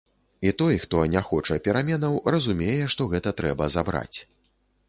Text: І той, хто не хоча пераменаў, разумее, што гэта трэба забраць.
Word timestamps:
І 0.41 0.51
той, 0.61 0.77
хто 0.85 1.01
не 1.15 1.21
хоча 1.27 1.59
пераменаў, 1.69 2.17
разумее, 2.37 2.81
што 2.95 3.09
гэта 3.15 3.35
трэба 3.43 3.73
забраць. 3.79 4.17